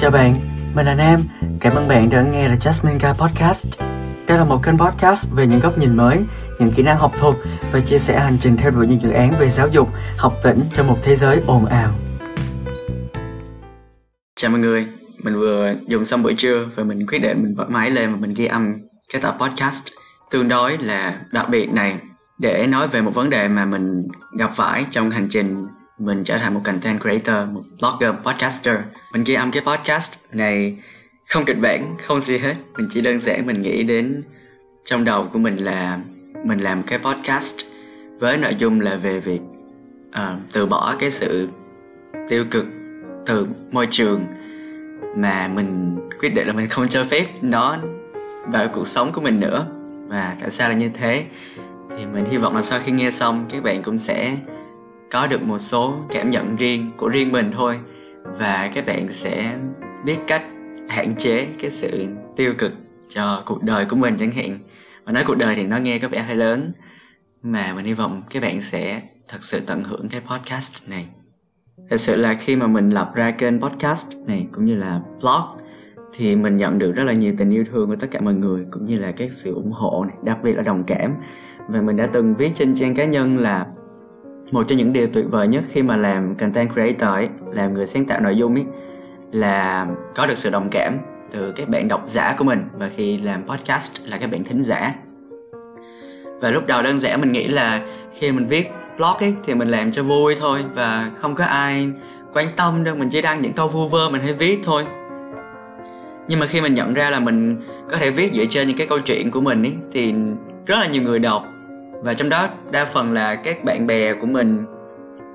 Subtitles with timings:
[0.00, 0.34] Chào bạn,
[0.74, 1.20] mình là Nam.
[1.60, 3.80] Cảm ơn bạn đã nghe The Jasmine Guy Podcast.
[4.28, 6.18] Đây là một kênh podcast về những góc nhìn mới,
[6.58, 7.34] những kỹ năng học thuật
[7.72, 10.60] và chia sẻ hành trình theo đuổi những dự án về giáo dục, học tỉnh
[10.72, 11.94] trong một thế giới ồn ào.
[14.36, 14.86] Chào mọi người,
[15.22, 18.16] mình vừa dùng xong buổi trưa và mình quyết định mình bật máy lên và
[18.16, 18.74] mình ghi âm
[19.12, 19.84] cái tập podcast
[20.30, 21.96] tương đối là đặc biệt này
[22.38, 24.02] để nói về một vấn đề mà mình
[24.38, 25.66] gặp phải trong hành trình
[25.98, 28.76] mình trở thành một content creator, một blogger, podcaster.
[29.12, 30.78] Mình ghi âm cái podcast này
[31.28, 32.54] không kịch bản, không gì hết.
[32.76, 34.22] Mình chỉ đơn giản mình nghĩ đến
[34.84, 35.98] trong đầu của mình là
[36.44, 37.54] mình làm cái podcast
[38.18, 39.40] với nội dung là về việc
[40.08, 41.48] uh, từ bỏ cái sự
[42.28, 42.66] tiêu cực
[43.26, 44.24] từ môi trường
[45.16, 47.78] mà mình quyết định là mình không cho phép nó
[48.46, 49.66] vào cuộc sống của mình nữa
[50.08, 51.24] và tại sao là như thế
[51.90, 54.36] thì mình hy vọng là sau khi nghe xong các bạn cũng sẽ
[55.10, 57.78] có được một số cảm nhận riêng của riêng mình thôi.
[58.38, 59.58] Và các bạn sẽ
[60.04, 60.42] biết cách
[60.88, 62.06] hạn chế cái sự
[62.36, 62.72] tiêu cực
[63.08, 64.58] cho cuộc đời của mình chẳng hạn.
[65.04, 66.72] Và nói cuộc đời thì nó nghe có vẻ hơi lớn,
[67.42, 71.06] mà mình hy vọng các bạn sẽ thật sự tận hưởng cái podcast này.
[71.90, 75.66] Thật sự là khi mà mình lập ra kênh podcast này cũng như là blog,
[76.16, 78.66] thì mình nhận được rất là nhiều tình yêu thương của tất cả mọi người,
[78.70, 81.14] cũng như là các sự ủng hộ này, đặc biệt là đồng cảm.
[81.68, 83.66] Và mình đã từng viết trên trang cá nhân là
[84.50, 87.86] một trong những điều tuyệt vời nhất khi mà làm content creator ấy, làm người
[87.86, 88.64] sáng tạo nội dung ấy
[89.32, 90.98] là có được sự đồng cảm
[91.30, 92.64] từ các bạn độc giả của mình.
[92.78, 94.94] Và khi làm podcast là các bạn thính giả.
[96.40, 97.80] Và lúc đầu đơn giản mình nghĩ là
[98.14, 100.60] khi mình viết blog ấy thì mình làm cho vui thôi.
[100.74, 101.90] Và không có ai
[102.32, 104.84] quan tâm đâu mình chỉ đăng những câu vu vơ mình hay viết thôi.
[106.28, 107.56] Nhưng mà khi mình nhận ra là mình
[107.90, 110.14] có thể viết dựa trên những cái câu chuyện của mình ấy thì
[110.66, 111.46] rất là nhiều người đọc
[112.02, 114.64] và trong đó, đa phần là các bạn bè của mình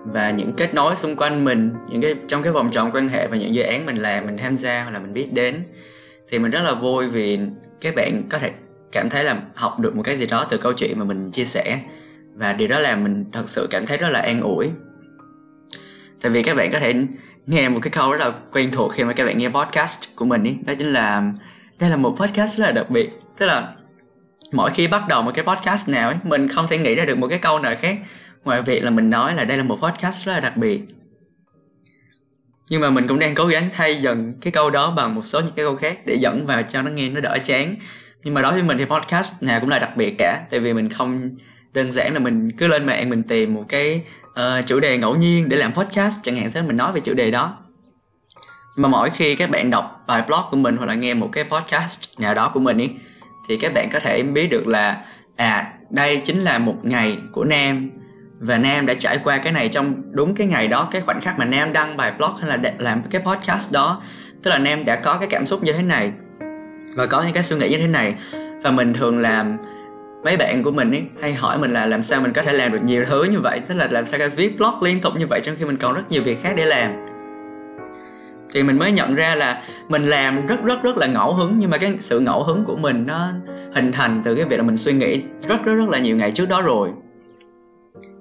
[0.06, 3.28] và những kết nối xung quanh mình, những cái, trong cái vòng tròn quan hệ
[3.28, 5.64] và những dự án mình làm, mình tham gia hoặc là mình biết đến.
[6.30, 7.40] Thì mình rất là vui vì
[7.82, 8.52] các bạn có thể
[8.92, 11.46] cảm thấy là học được một cái gì đó từ câu chuyện mà mình chia
[11.46, 11.80] sẻ.
[12.36, 14.70] Và điều đó làm mình thật sự cảm thấy rất là an ủi.
[16.22, 16.94] Tại vì các bạn có thể
[17.46, 20.26] nghe một cái câu rất là quen thuộc khi mà các bạn nghe podcast của
[20.26, 20.56] mình ý.
[20.66, 21.34] Đó chính là,
[21.80, 23.10] đây là một podcast rất là đặc biệt.
[23.38, 23.74] Tức là
[24.54, 27.18] mỗi khi bắt đầu một cái podcast nào ấy mình không thể nghĩ ra được
[27.18, 27.98] một cái câu nào khác.
[28.44, 30.82] Ngoài việc là mình nói là đây là một podcast rất là đặc biệt.
[32.70, 35.40] Nhưng mà mình cũng đang cố gắng thay dần cái câu đó bằng một số
[35.40, 37.76] những cái câu khác để dẫn vào cho nó nghe nó đỡ chán.
[38.24, 40.74] Nhưng mà đối với mình thì podcast nào cũng là đặc biệt cả tại vì
[40.74, 41.30] mình không
[41.74, 45.16] đơn giản là mình cứ lên mạng mình tìm một cái uh, chủ đề ngẫu
[45.16, 47.58] nhiên để làm podcast chẳng hạn thế mình nói về chủ đề đó.
[48.76, 51.44] Mà mỗi khi các bạn đọc bài blog của mình hoặc là nghe một cái
[51.44, 52.90] podcast nào đó của mình ý
[53.50, 55.06] thì các bạn có thể biết được là
[55.36, 57.90] à đây chính là một ngày của nam.
[58.40, 61.40] Và nam đã trải qua cái này trong đúng cái ngày đó, cái khoảnh khắc
[61.40, 64.02] mà nam đăng bài blog hay là làm cái podcast đó.
[64.44, 66.12] Tức là nam đã có cái cảm xúc như thế này
[66.96, 68.16] và có những cái suy nghĩ như thế này.
[68.64, 69.58] Và mình thường làm,
[70.24, 72.72] mấy bạn của mình ấy, hay hỏi mình là làm sao mình có thể làm
[72.72, 73.62] được nhiều thứ như vậy.
[73.68, 75.94] Tức là làm sao cái viết blog liên tục như vậy trong khi mình còn
[75.94, 77.13] rất nhiều việc khác để làm
[78.54, 81.60] thì mình mới nhận ra là mình làm rất rất rất là ngẫu hứng.
[81.60, 83.34] Nhưng mà cái sự ngẫu hứng của mình nó
[83.74, 86.32] hình thành từ cái việc là mình suy nghĩ rất rất rất là nhiều ngày
[86.32, 86.90] trước đó rồi.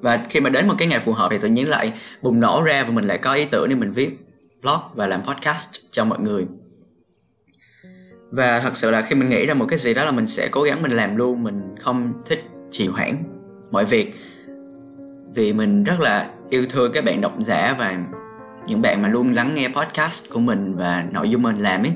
[0.00, 2.62] Và khi mà đến một cái ngày phù hợp thì tự nhiên lại bùng nổ
[2.62, 4.18] ra và mình lại có ý tưởng để mình viết
[4.62, 6.46] blog và làm podcast cho mọi người.
[8.30, 10.48] Và thật sự là khi mình nghĩ ra một cái gì đó là mình sẽ
[10.48, 11.42] cố gắng mình làm luôn.
[11.42, 13.14] Mình không thích trì hoãn
[13.70, 14.14] mọi việc
[15.34, 17.98] vì mình rất là yêu thương các bạn độc giả và
[18.66, 21.92] những bạn mà luôn lắng nghe podcast của mình và nội dung mình làm ấy.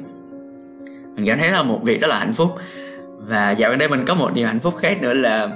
[1.16, 2.54] Mình cảm thấy là một việc rất là hạnh phúc.
[3.18, 5.48] Và dạo gần đây mình có một điều hạnh phúc khác nữa là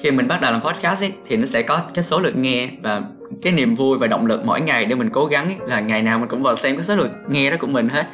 [0.00, 2.68] khi mình bắt đầu làm podcast ấy, thì nó sẽ có cái số lượt nghe
[2.82, 3.02] và
[3.42, 6.02] cái niềm vui và động lực mỗi ngày để mình cố gắng ấy, là ngày
[6.02, 8.06] nào mình cũng vào xem cái số lượt nghe đó của mình hết.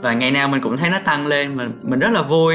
[0.00, 2.54] Và ngày nào mình cũng thấy nó tăng lên mình mình rất là vui.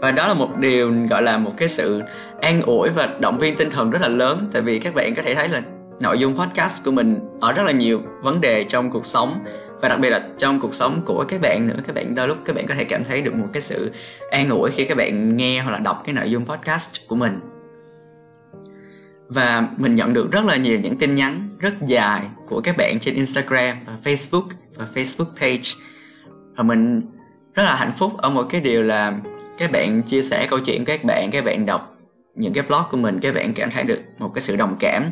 [0.00, 2.02] Và đó là một điều gọi là một cái sự
[2.40, 5.22] an ủi và động viên tinh thần rất là lớn tại vì các bạn có
[5.22, 5.62] thể thấy là
[6.04, 9.44] nội dung podcast của mình ở rất là nhiều vấn đề trong cuộc sống
[9.80, 11.76] và đặc biệt là trong cuộc sống của các bạn nữa.
[11.86, 13.92] Các bạn đôi lúc các bạn có thể cảm thấy được một cái sự
[14.30, 17.40] an ủi khi các bạn nghe hoặc là đọc cái nội dung podcast của mình.
[19.28, 22.98] Và mình nhận được rất là nhiều những tin nhắn rất dài của các bạn
[23.00, 25.70] trên Instagram và Facebook và Facebook page.
[26.56, 27.02] Và mình
[27.54, 29.18] rất là hạnh phúc ở một cái điều là
[29.58, 31.96] các bạn chia sẻ câu chuyện của các bạn các bạn đọc
[32.34, 35.10] những cái blog của mình, các bạn cảm thấy được một cái sự đồng cảm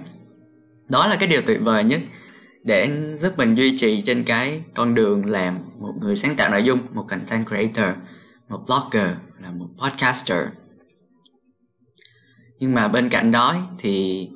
[0.88, 2.00] đó là cái điều tuyệt vời nhất
[2.64, 6.64] để giúp mình duy trì trên cái con đường làm một người sáng tạo nội
[6.64, 7.96] dung, một content creator,
[8.49, 9.08] một blogger,
[9.40, 10.46] là một podcaster.
[12.58, 14.29] Nhưng mà bên cạnh đó thì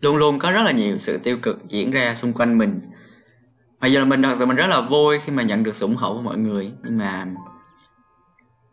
[0.00, 2.80] luôn luôn có rất là nhiều sự tiêu cực diễn ra xung quanh mình.
[3.80, 5.86] Mặc dù là mình thật sự mình rất là vui khi mà nhận được sự
[5.86, 7.26] ủng hộ của mọi người, nhưng mà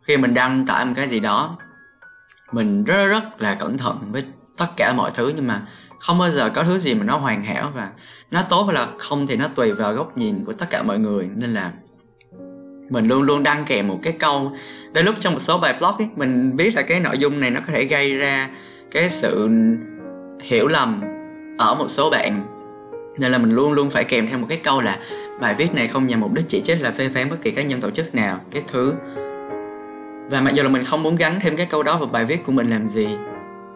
[0.02, 1.58] khi mình đăng tải một cái gì đó,
[2.52, 4.24] mình rất rất là cẩn thận với
[4.56, 5.66] tất cả mọi thứ, nhưng mà
[6.06, 7.90] không bao giờ có thứ gì mà nó hoàn hảo và
[8.30, 10.98] nó tốt hay là không thì nó tùy vào góc nhìn của tất cả mọi
[10.98, 11.28] người.
[11.36, 11.72] Nên là
[12.90, 14.52] mình luôn luôn đăng kèm một cái câu.
[14.92, 17.50] Đôi lúc trong một số bài blog ấy, mình biết là cái nội dung này
[17.50, 18.50] nó có thể gây ra
[18.90, 19.48] cái sự
[20.42, 21.02] hiểu lầm
[21.58, 22.44] ở một số bạn.
[23.18, 24.98] Nên là mình luôn luôn phải kèm theo một cái câu là
[25.40, 27.62] bài viết này không nhằm mục đích chỉ trích là phê phán bất kỳ cá
[27.62, 28.94] nhân tổ chức nào cái thứ.
[30.30, 32.44] Và mặc dù là mình không muốn gắn thêm cái câu đó vào bài viết
[32.44, 33.08] của mình làm gì,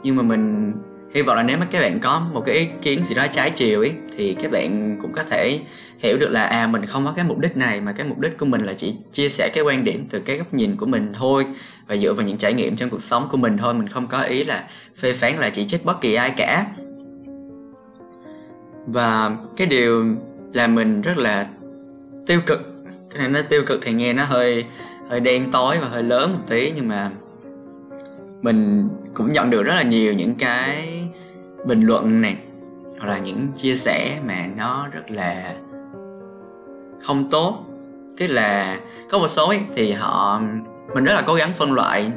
[0.02, 0.72] nhưng mà mình
[1.14, 3.50] hy vọng là nếu mà các bạn có một cái ý kiến gì đó trái
[3.50, 5.60] chiều ấy thì các bạn cũng có thể
[5.98, 8.38] hiểu được là à mình không có cái mục đích này, mà cái mục đích
[8.38, 11.12] của mình là chỉ chia sẻ cái quan điểm từ cái góc nhìn của mình
[11.18, 11.46] thôi,
[11.86, 13.74] và dựa vào những trải nghiệm trong cuộc sống của mình thôi.
[13.74, 14.64] Mình không có ý là
[15.00, 16.66] phê phán là chỉ trích bất kỳ ai cả.
[18.86, 20.04] Và cái điều
[20.52, 21.46] làm mình rất là
[22.26, 22.74] tiêu cực,
[23.10, 24.64] cái này nó tiêu cực thì nghe nó hơi
[25.08, 27.10] hơi đen tối và hơi lớn một tí, nhưng mà
[28.42, 31.02] mình cũng nhận được rất là nhiều những cái
[31.64, 32.36] bình luận này
[33.00, 35.54] hoặc là những chia sẻ mà nó rất là
[37.02, 37.64] không tốt.
[38.16, 38.80] Tức là
[39.10, 40.40] có một số ấy, thì họ
[40.94, 42.12] mình rất là cố gắng phân loại.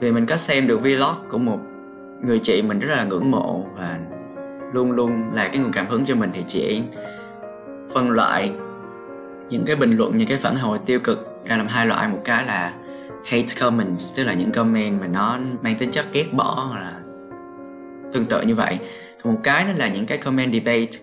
[0.00, 1.58] Vì mình có xem được vlog của một
[2.24, 3.98] người chị mình rất là ngưỡng mộ và
[4.72, 6.82] luôn luôn là cái nguồn cảm hứng cho mình thì chị
[7.94, 8.52] phân loại
[9.48, 12.08] những cái bình luận những cái phản hồi tiêu cực ra làm hai loại.
[12.08, 12.72] Một cái là
[13.26, 17.00] hate comments tức là những comment mà nó mang tính chất ghét bỏ hoặc là
[18.12, 18.78] tương tự như vậy.
[19.22, 20.98] Còn một cái đó là những cái comment debate.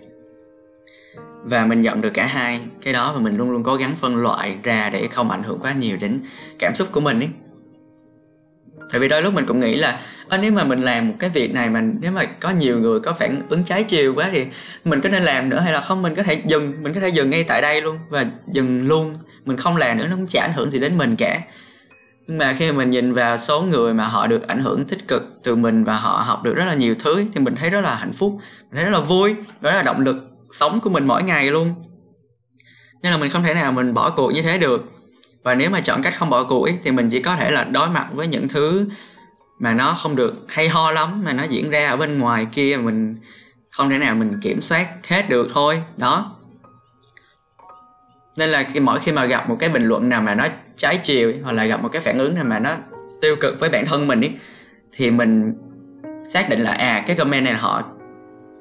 [1.43, 2.61] Và mình nhận được cả hai.
[2.81, 5.59] Cái đó và mình luôn luôn cố gắng phân loại ra để không ảnh hưởng
[5.59, 6.21] quá nhiều đến
[6.59, 7.29] cảm xúc của mình ấy.
[8.91, 11.29] Tại vì đôi lúc mình cũng nghĩ là à, nếu mà mình làm một cái
[11.29, 14.45] việc này mà nếu mà có nhiều người có phản ứng trái chiều quá thì
[14.83, 16.01] mình có nên làm nữa hay là không?
[16.01, 19.17] Mình có thể dừng mình có thể dừng ngay tại đây luôn và dừng luôn.
[19.45, 21.41] Mình không làm nữa nó cũng chả ảnh hưởng gì đến mình cả
[22.27, 25.07] nhưng mà khi mà mình nhìn vào số người mà họ được ảnh hưởng tích
[25.07, 27.81] cực từ mình và họ học được rất là nhiều thứ thì mình thấy rất
[27.81, 30.15] là hạnh phúc mình thấy rất là vui đó là động lực
[30.51, 31.73] sống của mình mỗi ngày luôn.
[33.01, 34.91] Nên là mình không thể nào mình bỏ cuộc như thế được.
[35.43, 37.63] Và nếu mà chọn cách không bỏ cuộc ấy, thì mình chỉ có thể là
[37.63, 38.89] đối mặt với những thứ
[39.59, 42.77] mà nó không được hay ho lắm mà nó diễn ra ở bên ngoài kia
[42.83, 43.17] mình
[43.71, 45.83] không thể nào mình kiểm soát hết được thôi.
[45.97, 46.34] Đó
[48.37, 50.47] nên là khi mỗi khi mà gặp một cái bình luận nào mà nó
[50.77, 52.71] trái chiều hoặc là gặp một cái phản ứng nào mà nó
[53.21, 54.31] tiêu cực với bản thân mình ấy
[54.91, 55.53] thì mình
[56.29, 57.83] xác định là à cái comment này họ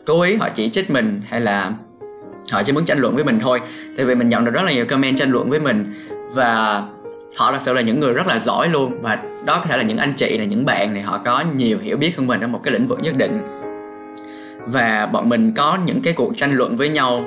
[0.06, 1.72] cố ý, họ chỉ trích mình hay là
[2.50, 3.60] họ chỉ muốn tranh luận với mình thôi.
[3.96, 5.92] Tại vì mình nhận được rất là nhiều comment tranh luận với mình
[6.34, 6.82] và
[7.36, 9.02] họ thật sự là những người rất là giỏi luôn.
[9.02, 11.78] Và đó có thể là những anh chị này, những bạn này, họ có nhiều
[11.78, 13.40] hiểu biết hơn mình ở một cái lĩnh vực nhất định.
[14.66, 17.24] Và bọn mình có những cái cuộc tranh luận với nhau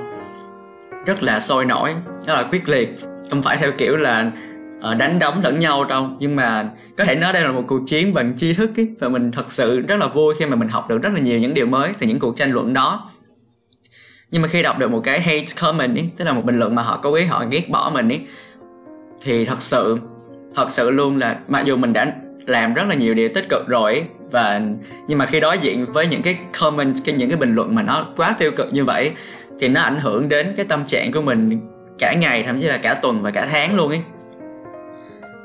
[1.07, 1.95] rất là sôi nổi
[2.27, 2.99] rất là quyết liệt.
[3.29, 4.31] Không phải theo kiểu là
[4.81, 7.81] ờ, đánh đấm lẫn nhau đâu nhưng mà có thể nói đây là một cuộc
[7.85, 10.67] chiến bằng tri thức ấy, và mình thật sự rất là vui khi mà mình
[10.67, 13.11] học được rất là nhiều những điều mới từ những cuộc tranh luận đó.
[14.31, 16.75] Nhưng mà khi đọc được một cái hate comment ấy, tức là một bình luận
[16.75, 18.21] mà họ cố ý họ ghét bỏ mình ấy
[19.21, 19.99] thì thật sự
[20.55, 22.13] thật sự luôn là mặc dù mình đã
[22.47, 24.61] làm rất là nhiều điều tích cực rồi ấy, và
[25.07, 27.81] nhưng mà khi đối diện với những cái comment cái những cái bình luận mà
[27.81, 29.11] nó quá tiêu cực như vậy
[29.59, 31.59] thì nó ảnh hưởng đến cái tâm trạng của mình
[31.99, 34.01] cả ngày, thậm chí là cả tuần và cả tháng luôn ấy.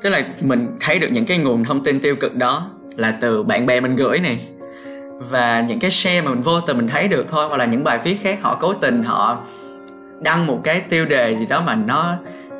[0.03, 3.43] Tức là mình thấy được những cái nguồn thông tin tiêu cực đó là từ
[3.43, 4.41] bạn bè mình gửi này
[5.19, 7.85] và những cái share mà mình vô tình mình thấy được thôi, hoặc là những
[7.85, 9.45] bài viết khác họ cố tình họ
[10.21, 12.15] đăng một cái tiêu đề gì đó mà nó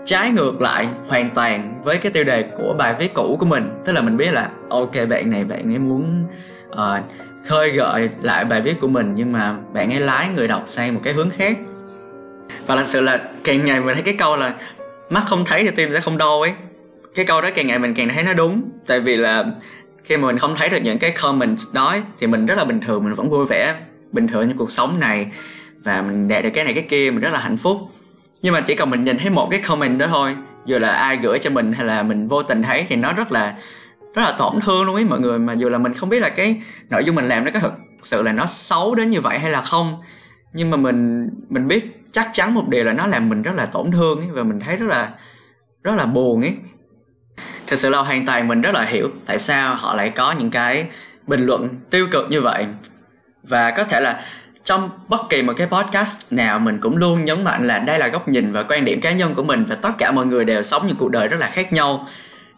[0.05, 3.71] trái ngược lại hoàn toàn với cái tiêu đề của bài viết cũ của mình.
[3.85, 6.26] Tức là mình biết là, ok, bạn này, bạn ấy muốn
[6.73, 7.05] uh,
[7.45, 10.95] khơi gợi lại bài viết của mình nhưng mà bạn ấy lái người đọc sang
[10.95, 11.59] một cái hướng khác.
[12.67, 14.55] Và thật sự là càng ngày mình thấy cái câu là
[15.11, 16.52] mắt không thấy thì tim sẽ không đau ấy.
[17.14, 19.45] Cái câu đó càng ngày mình càng thấy nó đúng tại vì là
[20.05, 22.81] khi mà mình không thấy được những cái comment đó thì mình rất là bình
[22.81, 23.75] thường mình vẫn vui vẻ
[24.12, 25.26] bình thường như cuộc sống này.
[25.85, 27.79] Và mình đạt được cái này cái kia mình rất là hạnh phúc.
[28.43, 31.17] Nhưng mà chỉ cần mình nhìn thấy một cái comment đó thôi dù là ai
[31.17, 33.55] gửi cho mình hay là mình vô tình thấy thì nó rất là
[34.14, 35.38] rất là tổn thương luôn ấy, mọi người.
[35.38, 37.73] Mà dù là mình không biết là cái nội dung mình làm nó có thực
[38.02, 40.02] sự là nó xấu đến như vậy hay là không,
[40.52, 43.66] nhưng mà mình mình biết chắc chắn một điều là nó làm mình rất là
[43.66, 45.09] tổn thương ấy, và mình thấy rất là
[45.83, 46.57] rất là buồn ấy.
[47.66, 50.50] Thật sự là hoàn toàn mình rất là hiểu tại sao họ lại có những
[50.50, 50.87] cái
[51.26, 52.66] bình luận tiêu cực như vậy.
[53.42, 54.25] Và có thể là
[54.64, 58.09] trong bất kỳ một cái podcast nào mình cũng luôn nhấn mạnh là đây là
[58.09, 60.62] góc nhìn và quan điểm cá nhân của mình, và tất cả mọi người đều
[60.62, 62.09] sống những cuộc đời rất là khác nhau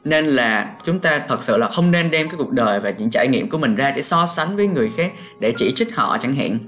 [0.05, 3.11] nên là chúng ta thật sự là không nên đem cái cuộc đời và những
[3.11, 6.19] trải nghiệm của mình ra để so sánh với người khác, để chỉ trích họ
[6.21, 6.59] chẳng hạn.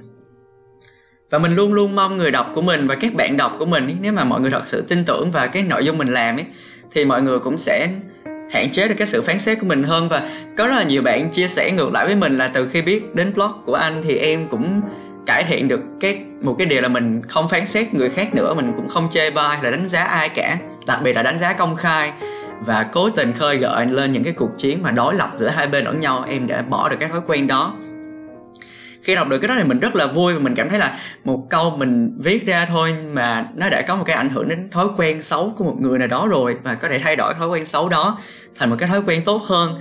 [1.30, 3.96] Và mình luôn luôn mong người đọc của mình và các bạn đọc của mình
[4.00, 6.44] nếu mà mọi người thật sự tin tưởng vào cái nội dung mình làm ấy,
[6.90, 7.88] thì mọi người cũng sẽ
[8.52, 10.08] hạn chế được cái sự phán xét của mình hơn.
[10.08, 12.82] Và có rất là nhiều bạn chia sẻ ngược lại với mình là từ khi
[12.82, 14.80] biết đến blog của anh thì em cũng
[15.26, 18.54] cải thiện được cái, một cái điều là mình không phán xét người khác nữa,
[18.54, 21.52] mình cũng không chê bai là đánh giá ai cả, đặc biệt là đánh giá
[21.52, 22.12] công khai
[22.60, 25.68] và cố tình khơi gợi lên những cái cuộc chiến mà đối lập giữa hai
[25.68, 27.74] bên lẫn nhau em đã bỏ được cái thói quen đó.
[29.02, 30.98] Khi đọc được cái đó thì mình rất là vui và mình cảm thấy là
[31.24, 34.70] một câu mình viết ra thôi mà nó đã có một cái ảnh hưởng đến
[34.70, 37.48] thói quen xấu của một người nào đó rồi và có thể thay đổi thói
[37.48, 38.18] quen xấu đó
[38.58, 39.72] thành một cái thói quen tốt hơn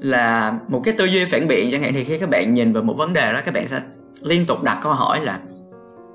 [0.00, 1.94] là một cái tư duy phản biện chẳng hạn.
[1.94, 3.80] Thì khi các bạn nhìn vào một vấn đề đó các bạn sẽ
[4.22, 5.38] liên tục đặt câu hỏi là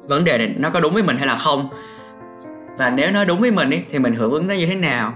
[0.08, 1.70] vấn đề này nó có đúng với mình hay là không?
[2.78, 5.14] Và nếu nó đúng với mình ý, thì mình hưởng ứng nó như thế nào?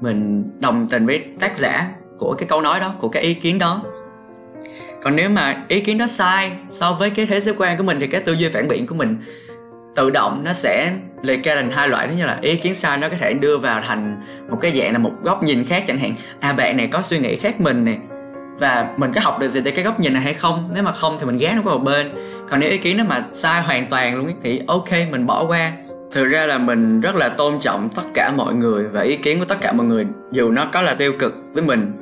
[0.00, 1.88] Mình đồng tình với tác giả
[2.18, 3.82] của cái câu nói đó, của cái ý kiến đó.
[5.02, 8.00] Còn nếu mà ý kiến đó sai so với cái thế giới quan của mình
[8.00, 9.16] thì cái tư duy phản biện của mình
[9.94, 10.92] tự động nó sẽ
[11.22, 12.06] liệt kê thành hai loại.
[12.06, 14.92] Đó như là ý kiến sai nó có thể đưa vào thành một cái dạng
[14.92, 16.14] là một góc nhìn khác chẳng hạn.
[16.40, 17.98] À bạn này có suy nghĩ khác mình này
[18.58, 20.70] và mình có học được gì từ cái góc nhìn này hay không?
[20.74, 22.10] Nếu mà không thì mình ghé nó vào một bên.
[22.48, 25.72] Còn nếu ý kiến nó mà sai hoàn toàn luôn thì ok, mình bỏ qua
[26.12, 29.38] thực ra là mình rất là tôn trọng tất cả mọi người và ý kiến
[29.38, 31.92] của tất cả mọi người, dù nó có là tiêu cực với mình.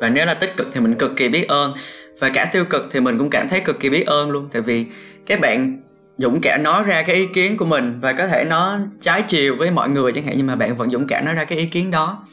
[0.00, 1.72] Và nếu là tích cực thì mình cực kỳ biết ơn,
[2.20, 4.62] và cả tiêu cực thì mình cũng cảm thấy cực kỳ biết ơn luôn, tại
[4.62, 4.86] vì
[5.26, 5.82] các bạn
[6.18, 9.56] dũng cảm nói ra cái ý kiến của mình và có thể nó trái chiều
[9.56, 11.66] với mọi người chẳng hạn, nhưng mà bạn vẫn dũng cảm nói ra cái ý
[11.66, 12.26] kiến đó.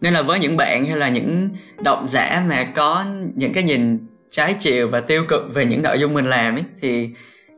[0.00, 1.48] Nên là với những bạn hay là những
[1.84, 5.98] độc giả mà có những cái nhìn trái chiều và tiêu cực về những nội
[5.98, 7.10] dung mình làm ấy, thì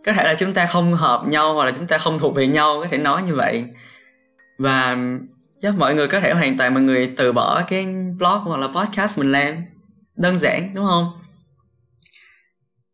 [0.04, 2.46] có thể là chúng ta không hợp nhau hoặc là chúng ta không thuộc về
[2.46, 3.64] nhau, có thể nói như vậy.
[4.58, 4.96] Và
[5.62, 7.84] chắc mọi người có thể hoàn toàn mọi người từ bỏ cái
[8.18, 9.54] blog hoặc là podcast mình làm.
[10.16, 11.12] Đơn giản, đúng không?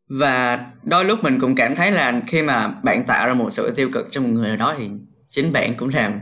[0.09, 3.73] Và đôi lúc mình cũng cảm thấy là khi mà bạn tạo ra một sự
[3.77, 4.91] tiêu cực cho một người nào đó thì
[5.31, 6.21] chính bạn cũng làm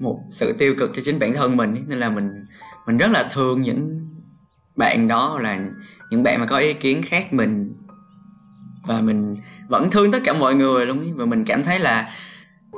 [0.00, 2.30] một sự tiêu cực cho chính bản thân mình nên là mình
[2.86, 4.08] mình rất là thương những
[4.76, 5.58] bạn đó là
[6.10, 7.72] những bạn mà có ý kiến khác mình
[8.88, 9.36] và mình
[9.68, 12.10] vẫn thương tất cả mọi người luôn và mình cảm thấy là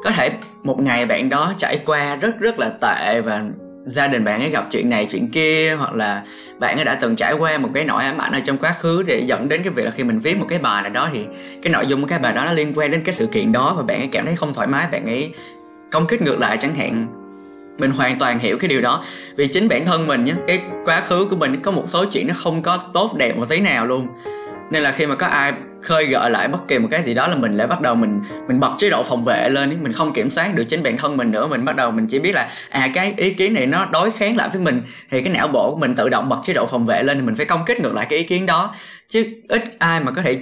[0.04, 0.30] có thể
[0.62, 3.42] một ngày bạn đó trải qua rất rất là tệ và
[3.84, 6.22] gia đình bạn ấy gặp chuyện này, chuyện kia, hoặc là
[6.58, 9.02] bạn ấy đã từng trải qua một cái nỗi ám ảnh ở trong quá khứ
[9.02, 11.26] để dẫn đến cái việc là khi mình viết một cái bài nào đó thì
[11.62, 13.74] cái nội dung của cái bài đó nó liên quan đến cái sự kiện đó
[13.76, 15.34] và bạn ấy cảm thấy không thoải mái, bạn ấy
[15.90, 17.06] công kích ngược lại chẳng hạn.
[17.78, 19.04] Mình hoàn toàn hiểu cái điều đó.
[19.36, 22.26] Vì chính bản thân mình nhé cái quá khứ của mình có một số chuyện
[22.26, 24.08] nó không có tốt đẹp một tí nào luôn.
[24.70, 27.28] Nên là khi mà có ai khơi gợi lại bất kỳ một cái gì đó
[27.28, 30.12] là mình lại bắt đầu mình mình bật chế độ phòng vệ lên mình không
[30.12, 31.46] kiểm soát được chính bản thân mình nữa.
[31.46, 34.36] Mình bắt đầu mình chỉ biết là à cái ý kiến này nó đối kháng
[34.36, 36.86] lại với mình, thì cái não bộ của mình tự động bật chế độ phòng
[36.86, 38.74] vệ lên thì mình phải công kích ngược lại cái ý kiến đó.
[39.08, 40.38] Chứ ít ai mà có thể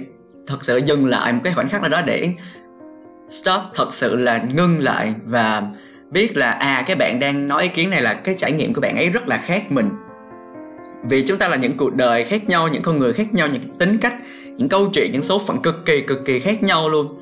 [0.47, 2.29] thật sự dừng lại một cái khoảnh khắc nào đó để
[3.29, 5.61] stop, thật sự là ngưng lại và
[6.11, 8.81] biết là à cái bạn đang nói ý kiến này là cái trải nghiệm của
[8.81, 9.89] bạn ấy rất là khác mình
[11.03, 13.61] vì chúng ta là những cuộc đời khác nhau, những con người khác nhau, những
[13.77, 14.15] tính cách,
[14.57, 17.19] những câu chuyện, những số phận cực kỳ cực kỳ khác nhau luôn.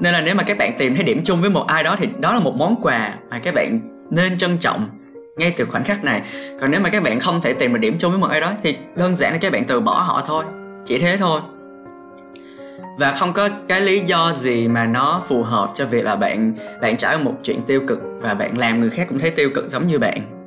[0.00, 2.08] Nên là nếu mà các bạn tìm thấy điểm chung với một ai đó thì
[2.20, 4.88] đó là một món quà mà các bạn nên trân trọng
[5.36, 6.22] ngay từ khoảnh khắc này.
[6.60, 8.52] Còn nếu mà các bạn không thể tìm được điểm chung với một ai đó
[8.62, 10.44] thì đơn giản là các bạn từ bỏ họ thôi,
[10.86, 11.40] chỉ thế thôi.
[12.98, 16.54] Và không có cái lý do gì mà nó phù hợp cho việc là bạn
[16.82, 19.50] bạn trải qua một chuyện tiêu cực và bạn làm người khác cũng thấy tiêu
[19.54, 20.37] cực giống như bạn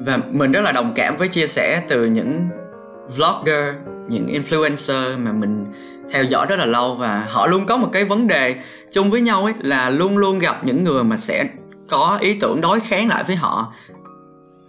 [0.00, 2.48] và mình rất là đồng cảm với chia sẻ từ những
[3.16, 3.74] vlogger,
[4.08, 5.66] những influencer mà mình
[6.10, 8.54] theo dõi rất là lâu và họ luôn có một cái vấn đề
[8.92, 11.48] chung với nhau ấy, là luôn luôn gặp những người mà sẽ
[11.88, 13.72] có ý tưởng đối kháng lại với họ.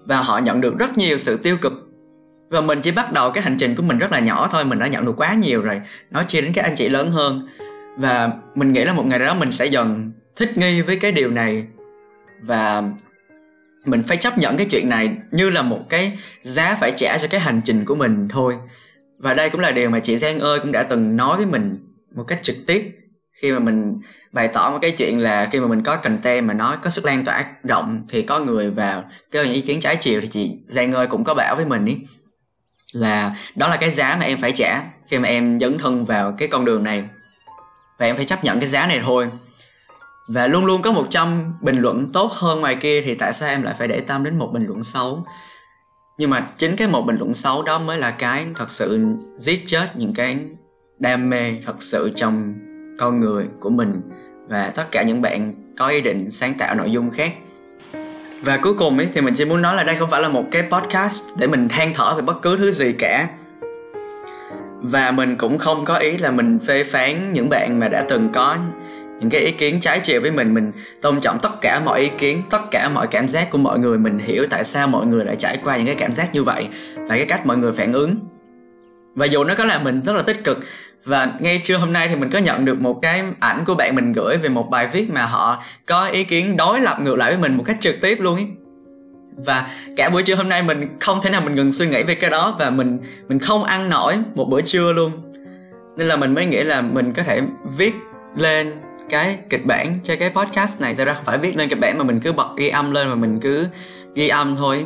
[0.06, 1.74] Và họ nhận được rất nhiều sự tiêu cực.
[2.50, 4.80] Và mình chỉ bắt đầu cái hành trình của mình rất là nhỏ thôi, mình
[4.80, 5.82] đã nhận được quá nhiều rồi.
[6.12, 7.48] Nói chia đến các anh chị lớn hơn.
[7.98, 11.32] Và mình nghĩ là một ngày đó mình sẽ dần thích nghi với cái điều
[11.32, 11.68] này.
[12.42, 12.84] Và
[13.86, 17.28] mình phải chấp nhận cái chuyện này như là một cái giá phải trả cho
[17.28, 18.56] cái hành trình của mình thôi.
[19.18, 21.76] Và đây cũng là điều mà chị Giang ơi cũng đã từng nói với mình
[22.16, 22.92] một cách trực tiếp.
[23.42, 26.54] Khi mà mình bày tỏ một cái chuyện là khi mà mình có content mà
[26.54, 29.96] nó có sức lan tỏa rộng thì có người vào kêu những ý kiến trái
[29.96, 31.98] chiều thì chị Giang ơi cũng có bảo với mình ý,
[32.94, 36.36] là đó là cái giá mà em phải trả khi mà em dấn thân vào
[36.38, 37.04] cái con đường này.
[38.00, 39.30] Và em phải chấp nhận cái giá này thôi
[40.28, 43.62] và luôn luôn có 100 bình luận tốt hơn ngoài kia thì tại sao em
[43.62, 45.26] lại phải để tâm đến một bình luận xấu?
[46.18, 49.06] Nhưng mà chính cái một bình luận xấu đó mới là cái thật sự
[49.38, 50.40] giết chết những cái
[51.00, 52.54] đam mê thật sự trong
[53.00, 54.02] con người của mình.
[54.50, 57.32] Và tất cả những bạn có ý định sáng tạo nội dung khác.
[58.42, 60.44] Và cuối cùng ấy, thì mình chỉ muốn nói là đây không phải là một
[60.52, 63.30] cái podcast để mình than thở về bất cứ thứ gì cả.
[64.82, 68.30] Và mình cũng không có ý là mình phê phán những bạn mà đã từng
[68.34, 68.58] có
[69.20, 70.72] những cái ý kiến trái chiều với mình mình
[71.02, 73.98] tôn trọng tất cả mọi ý kiến, tất cả mọi cảm giác của mọi người.
[73.98, 76.68] Mình hiểu tại sao mọi người lại trải qua những cái cảm giác như vậy
[76.96, 78.16] và cái cách mọi người phản ứng.
[79.16, 80.60] Và dù nó có làm mình rất là tích cực,
[81.06, 83.96] và ngay trưa hôm nay thì mình có nhận được một cái ảnh của bạn
[83.96, 87.32] mình gửi về một bài viết mà họ có ý kiến đối lập ngược lại
[87.32, 88.48] với mình một cách trực tiếp luôn ấy
[89.46, 92.16] và cả buổi trưa hôm nay mình không thể nào mình ngừng suy nghĩ về
[92.16, 95.12] cái đó và mình mình không ăn nổi một bữa trưa luôn.
[95.98, 97.42] Nên là mình mới nghĩ là mình có thể
[97.78, 97.94] viết
[98.36, 98.74] lên
[99.10, 100.96] cái kịch bản cho cái podcast này.
[100.96, 103.10] Thật ra không phải viết lên kịch bản mà mình cứ bật ghi âm lên
[103.10, 103.68] và mình cứ
[104.16, 104.86] ghi âm thôi.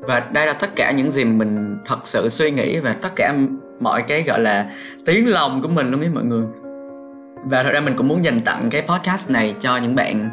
[0.00, 3.34] Và đây là tất cả những gì mình thật sự suy nghĩ và tất cả
[3.80, 4.66] mọi cái, gọi là,
[5.06, 6.44] tiếng lòng của mình luôn ấy mọi người.
[7.44, 10.30] Và thật ra mình cũng muốn dành tặng cái podcast này cho những bạn,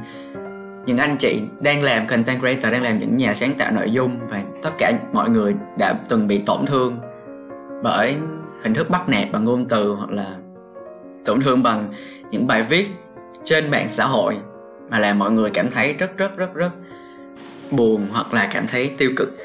[0.86, 4.20] những anh chị đang làm content creator, đang làm những nhà sáng tạo nội dung.
[4.30, 7.00] Và tất cả mọi người đã từng bị tổn thương
[7.84, 8.16] bởi
[8.63, 10.36] hình thức bắt nạt bằng ngôn từ hoặc là
[11.29, 11.91] tổn thương bằng
[12.31, 12.88] những bài viết
[13.43, 14.36] trên mạng xã hội
[14.89, 16.69] mà làm mọi người cảm thấy rất rất rất rất
[17.71, 19.38] buồn hoặc là cảm thấy tiêu cực.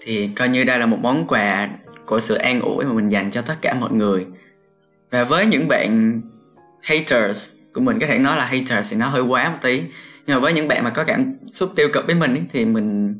[0.00, 1.68] Thì coi như đây là một món quà
[2.06, 4.26] của sự an ủi mà mình dành cho tất cả mọi người.
[5.10, 6.20] Và với những bạn
[6.82, 9.82] haters của mình có thể nói là haters thì nó hơi quá một tí.
[10.26, 12.64] Nhưng mà với những bạn mà có cảm xúc tiêu cực với mình ấy, thì
[12.64, 13.18] mình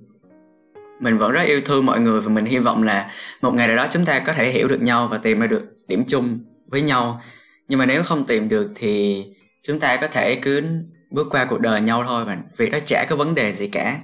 [1.00, 3.10] mình vẫn rất yêu thương mọi người và mình hy vọng là
[3.42, 5.62] một ngày nào đó chúng ta có thể hiểu được nhau và tìm ra được
[5.88, 7.20] điểm chung với nhau
[7.68, 9.24] nhưng mà nếu không tìm được thì
[9.62, 10.62] chúng ta có thể cứ
[11.10, 12.42] bước qua cuộc đời nhau thôi bạn.
[12.56, 13.98] Vì đó chả có vấn đề gì cả.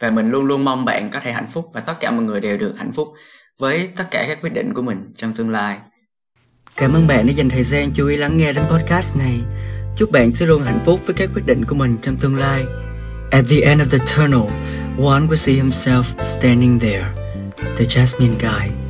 [0.00, 2.40] Và mình luôn luôn mong bạn có thể hạnh phúc và tất cả mọi người
[2.40, 3.08] đều được hạnh phúc
[3.58, 5.78] với tất cả các quyết định của mình trong tương lai.
[6.76, 9.40] Cảm ơn bạn đã dành thời gian chú ý lắng nghe đến podcast này.
[9.96, 12.64] Chúc bạn sẽ luôn hạnh phúc với các quyết định của mình trong tương lai.
[13.30, 14.50] At the end of the tunnel,
[14.98, 17.06] one will see himself standing there,
[17.76, 18.81] the jasmine guy.